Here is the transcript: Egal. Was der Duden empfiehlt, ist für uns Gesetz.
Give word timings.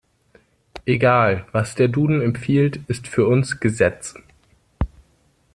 Egal. 0.87 1.45
Was 1.51 1.75
der 1.75 1.87
Duden 1.87 2.23
empfiehlt, 2.23 2.79
ist 2.87 3.07
für 3.07 3.27
uns 3.27 3.59
Gesetz. 3.59 4.15